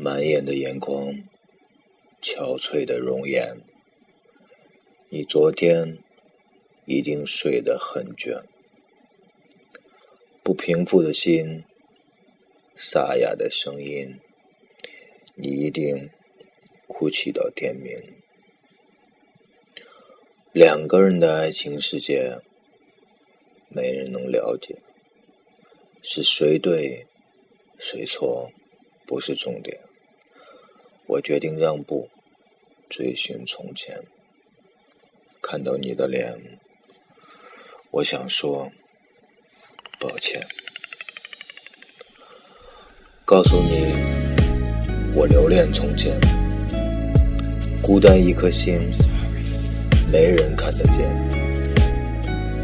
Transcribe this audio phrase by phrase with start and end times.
[0.00, 1.08] 满眼的眼眶，
[2.22, 3.60] 憔悴的容颜。
[5.08, 5.98] 你昨天
[6.84, 8.44] 一定睡得很倦，
[10.44, 11.64] 不平复的心，
[12.76, 14.20] 沙哑的声音，
[15.34, 16.08] 你一定
[16.86, 18.00] 哭泣到天明。
[20.52, 22.38] 两个人的爱情世界，
[23.68, 24.76] 没人能了解，
[26.02, 27.04] 是谁对，
[27.80, 28.52] 谁错，
[29.04, 29.87] 不是重点。
[31.08, 32.10] 我决定让步，
[32.90, 33.98] 追寻从前。
[35.40, 36.38] 看到你的脸，
[37.90, 38.70] 我想说
[39.98, 40.46] 抱歉。
[43.24, 43.86] 告诉你，
[45.14, 46.20] 我留恋从前，
[47.82, 48.78] 孤单一颗心，
[50.12, 51.08] 没人看得见，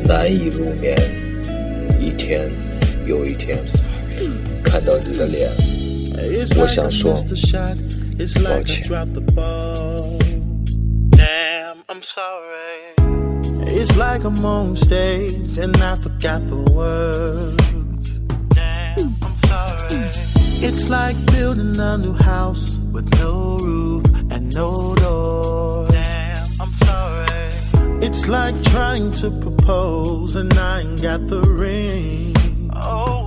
[0.04, 0.94] 难以入眠，
[1.98, 2.50] 一天
[3.06, 3.58] 又一天，
[4.62, 5.50] 看到你的脸，
[6.60, 7.16] 我想说。
[8.16, 10.18] It's like I dropped the ball.
[11.10, 12.94] Damn, I'm sorry.
[13.66, 18.14] It's like I'm on stage and I forgot the words.
[18.54, 20.04] Damn, I'm sorry.
[20.66, 25.90] It's like building a new house with no roof and no doors.
[25.90, 27.48] Damn, I'm sorry.
[28.06, 32.32] It's like trying to propose and I ain't got the ring.
[32.80, 33.23] Oh,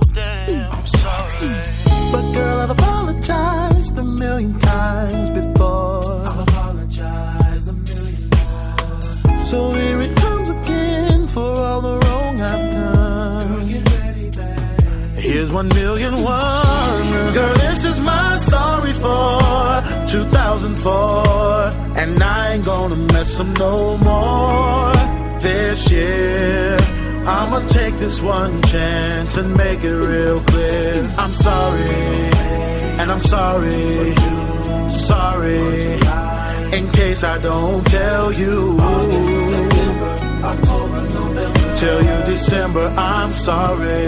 [23.36, 24.92] gonna no more
[25.40, 26.76] this year.
[27.26, 30.94] I'ma take this one chance and make it real clear.
[31.18, 31.90] I'm sorry,
[33.00, 34.14] and I'm sorry,
[34.88, 35.98] sorry.
[36.76, 38.76] In case I don't tell you,
[41.76, 44.06] tell you December, I'm sorry.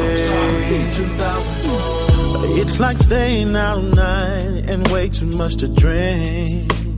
[2.61, 6.90] It's like staying out all night and way too much to drink.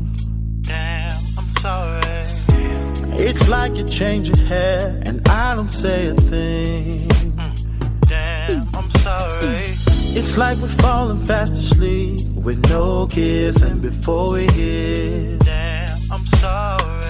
[3.24, 7.08] It's like you change your hair and I don't say a thing.
[7.08, 7.54] Mm.
[8.08, 9.62] Damn, I'm sorry.
[10.18, 15.38] It's like we're falling fast asleep with no kiss and before we hit.
[15.38, 17.00] Damn, I'm sorry.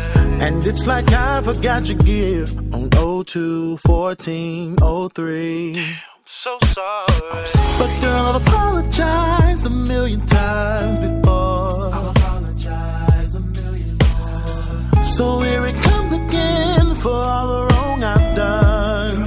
[0.44, 2.90] And it's like I forgot your gift on
[3.24, 5.72] 02 14 03.
[5.72, 5.96] Damn,
[6.26, 7.46] so sorry.
[7.78, 11.94] But girl, I've apologized a million times before.
[11.94, 15.16] I've apologized a million times.
[15.16, 15.91] So here it comes
[16.32, 19.26] again for all the wrong I've done.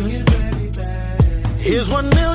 [1.59, 2.34] Here's one million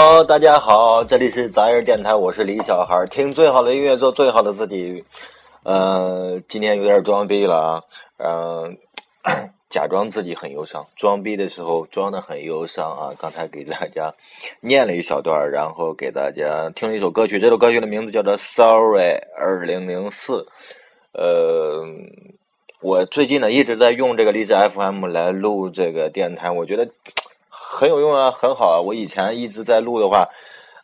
[0.00, 5.04] Hello，大家好，这里是杂音电台，我是李小孩，听最好的音乐，做最好的自己。
[5.64, 7.82] 呃，今天有点装逼了
[8.16, 8.78] 啊，嗯、
[9.68, 13.10] 假装自己很忧伤，装逼的时候装的很忧伤啊！
[13.18, 14.14] 刚才给大家
[14.60, 20.42] 念了一小段，然后给大家听了一首歌曲，这首歌曲的名字叫做《Sorry 二零零四》。
[21.10, 21.84] 呃，
[22.80, 26.88] 我最近呢一直在用这个荔枝 FM 来录这个电台，我觉得
[27.70, 28.80] 很有用啊，很好啊！
[28.80, 30.28] 我以前一直在录的话。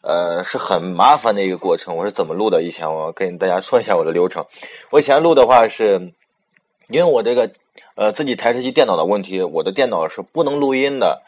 [0.06, 1.96] 呃，是很麻烦的一个过程。
[1.96, 2.62] 我是怎么录的？
[2.62, 4.44] 以前我跟大家说一下我的流程。
[4.90, 6.12] 我以前录的话是，
[6.88, 7.50] 因为我这个
[7.94, 11.22] 呃自己台式机电脑的问题，我的电脑是不能录音的，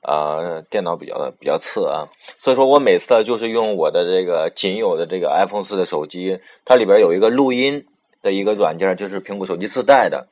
[0.00, 2.08] 啊，电脑比较比较次啊，
[2.38, 7.86] 所以说我每次就是用我的这个仅有的这个 iPhone 四的手机，它里边有一个录音
[8.22, 10.26] 的一个软件，就是苹果手机自带的，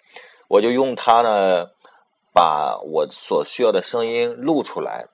[0.49, 1.67] 我就用它呢，
[2.33, 5.07] 把我所需要的声音录出来，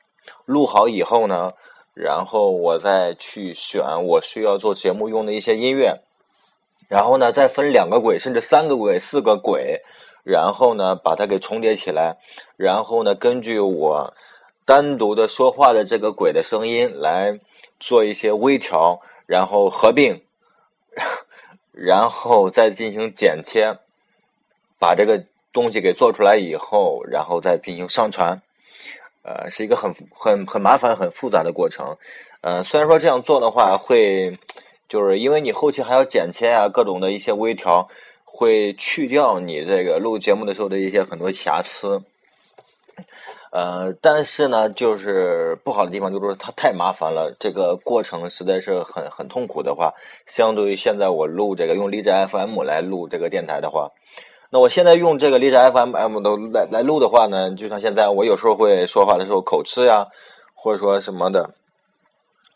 [0.44, 1.52] 录好以后呢。
[1.94, 6.02] 然后我再去选我需要做节目用的一些音乐，
[6.90, 9.80] 然后呢，再分两个轨，甚至三个轨、四个轨，
[10.22, 12.18] 然后呢，把它给重叠起来，
[12.58, 14.12] 然后呢，根据我
[14.66, 17.40] 单独的说话的这个轨的声音来
[17.80, 20.22] 做一些微调，然后合并，
[21.72, 23.78] 然后再进行剪切，
[24.78, 25.24] 把这个
[25.56, 28.42] 东西给做出来以后，然后再进行上传。
[29.22, 31.96] 呃，是一个很很很麻烦、很复杂的过程。
[32.42, 34.38] 呃，虽然说这样做的话，会
[34.86, 37.88] 就是因为你后期还要剪切啊，各种的一些微调，
[38.24, 42.02] 会去掉你这个录节目的时候的一些很多瑕疵。
[43.50, 49.94] 呃，但是呢，就是不好的地方就是它太麻烦了，这个过程实在是很很痛苦的话，
[50.26, 53.90] 相对于现在我录这个用荔枝 FM 来录这个电台的话。
[54.50, 60.06] 那我现在用这个荔枝 FM 都来来录的话呢，就像现在我有时候会说话的时候口吃呀，
[60.54, 61.54] 或者说什么的，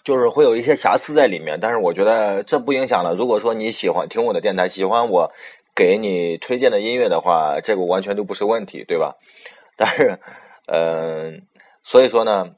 [0.05, 1.59] 就是会有一些瑕疵在里面。
[1.61, 3.13] 但是我觉得这不影响了。
[3.15, 5.33] 如果说你喜欢听我的电台，喜欢我
[5.75, 9.17] 给你推荐的音乐的话，这个完全都不是问题，对吧？
[9.77, 10.21] 但是，
[10.67, 11.43] 嗯，
[11.83, 12.51] 所以说呢，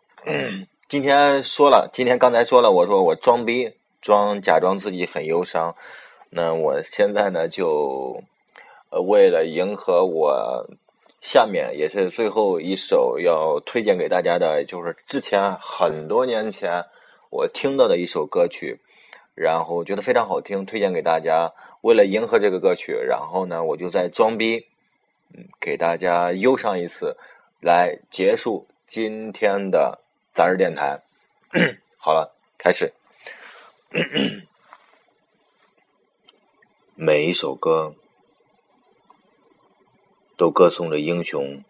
[0.89, 5.75] 今天说了，今天刚才说了，我说我装逼，装假装自己很忧伤。
[6.29, 8.23] 那我现在呢就。
[8.93, 10.69] 呃，为了迎合我，
[11.23, 16.85] 下面也是最后一首要推荐给大家的，就是之前很多年前
[17.31, 18.81] 我听到的一首歌曲，
[19.35, 21.55] 然后觉得非常好听，推荐给大家。
[21.81, 24.67] 为了迎合这个歌曲，然后呢，我就在装逼，
[25.59, 27.17] 给大家忧伤一次，
[27.63, 30.01] 来结束今天的
[30.35, 31.01] 杂志电台。
[31.97, 32.93] 好了，开始。
[36.95, 37.95] 每一首歌。
[40.43, 41.63] 都歌颂着英雄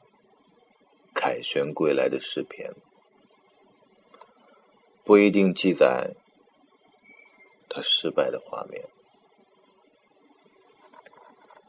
[1.12, 2.72] 凯旋归来的诗篇，
[5.04, 6.14] 不一定记载
[7.68, 8.88] 他失败的画面。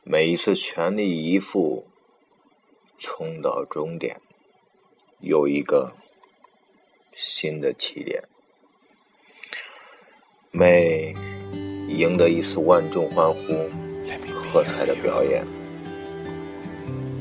[0.05, 1.85] 每一次全力以赴
[2.97, 4.21] 冲到终点，
[5.19, 5.97] 有一个
[7.17, 8.23] 新的起点。
[10.51, 11.13] 每
[11.89, 13.69] 赢得一次万众欢呼、
[14.53, 15.45] 喝彩的表演。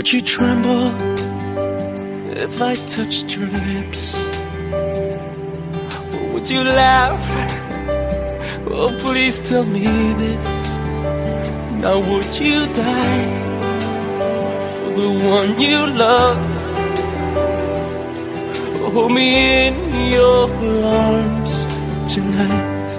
[0.00, 0.92] Would you tremble
[2.32, 4.18] if I touched your lips?
[6.14, 7.22] Or would you laugh?
[8.66, 10.78] Oh, please tell me this.
[11.82, 13.28] Now, would you die
[14.72, 16.38] for the one you love?
[18.94, 19.74] Hold me in
[20.14, 20.48] your
[20.82, 21.66] arms
[22.14, 22.90] tonight.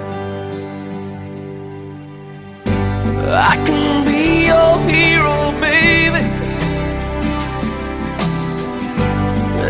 [3.50, 6.41] I can be your hero, baby.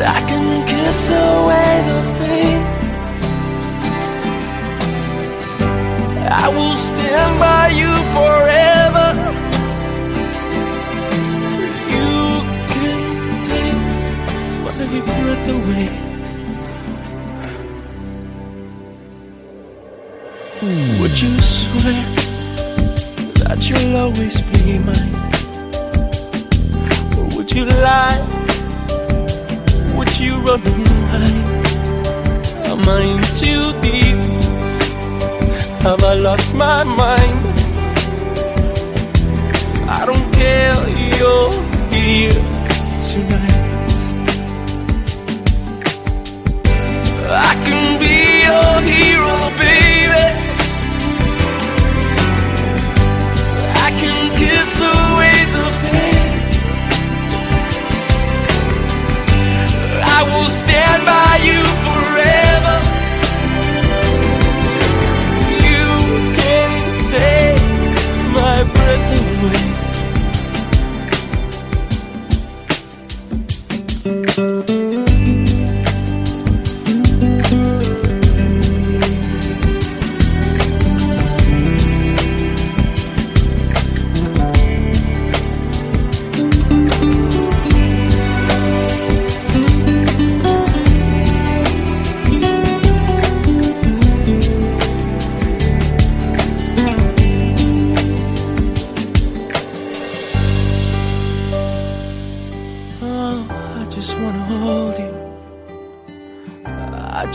[0.05, 2.61] I can kiss away the pain.
[6.45, 9.09] I will stand by you forever.
[11.95, 12.11] You
[12.73, 13.01] can
[13.51, 13.79] take
[14.65, 14.73] my
[15.07, 15.89] breath away.
[21.01, 22.03] Would you swear
[23.39, 25.15] that you'll always be mine?
[27.19, 28.42] Or would you lie?
[30.23, 31.35] you running high?
[32.71, 34.21] Am I in too deep?
[35.83, 37.45] Have I lost my mind?
[39.99, 40.79] I don't care,
[41.19, 41.53] you're
[41.91, 42.43] here
[43.11, 43.63] tonight.
[47.29, 49.82] I can be your hero, baby.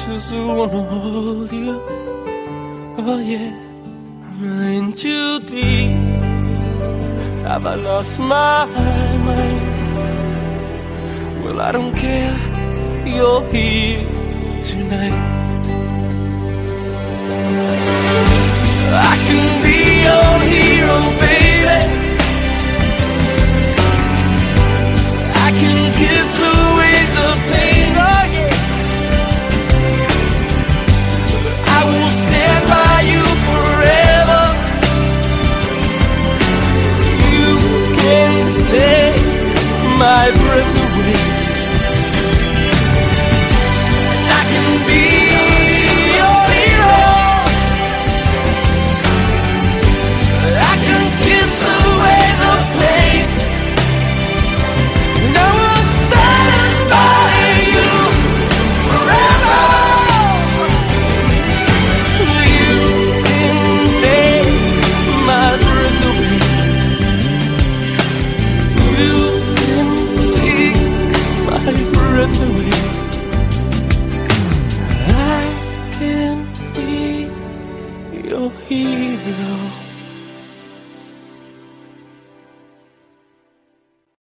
[0.08, 1.82] just wanna hold you.
[2.98, 3.52] Oh yeah,
[4.24, 4.44] I'm
[4.78, 5.92] in too deep.
[7.44, 8.66] Have I lost my
[9.26, 9.62] mind?
[11.44, 12.36] Well, I don't care.
[13.06, 14.08] You're here
[14.64, 15.47] tonight.
[39.98, 41.37] my breath away.